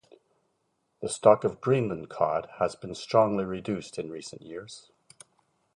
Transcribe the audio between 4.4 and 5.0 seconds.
years.